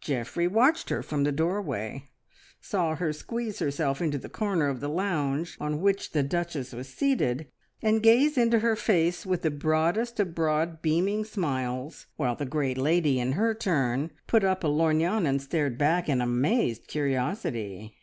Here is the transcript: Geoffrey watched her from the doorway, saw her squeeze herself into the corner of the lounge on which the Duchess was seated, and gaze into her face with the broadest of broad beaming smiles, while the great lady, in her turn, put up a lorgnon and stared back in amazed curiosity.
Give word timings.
Geoffrey 0.00 0.48
watched 0.48 0.88
her 0.88 1.04
from 1.04 1.22
the 1.22 1.30
doorway, 1.30 2.10
saw 2.60 2.96
her 2.96 3.12
squeeze 3.12 3.60
herself 3.60 4.02
into 4.02 4.18
the 4.18 4.28
corner 4.28 4.66
of 4.66 4.80
the 4.80 4.88
lounge 4.88 5.56
on 5.60 5.80
which 5.80 6.10
the 6.10 6.24
Duchess 6.24 6.72
was 6.72 6.88
seated, 6.88 7.46
and 7.80 8.02
gaze 8.02 8.36
into 8.36 8.58
her 8.58 8.74
face 8.74 9.24
with 9.24 9.42
the 9.42 9.52
broadest 9.52 10.18
of 10.18 10.34
broad 10.34 10.82
beaming 10.82 11.24
smiles, 11.24 12.06
while 12.16 12.34
the 12.34 12.44
great 12.44 12.76
lady, 12.76 13.20
in 13.20 13.34
her 13.34 13.54
turn, 13.54 14.10
put 14.26 14.42
up 14.42 14.64
a 14.64 14.66
lorgnon 14.66 15.26
and 15.26 15.40
stared 15.40 15.78
back 15.78 16.08
in 16.08 16.20
amazed 16.20 16.88
curiosity. 16.88 17.94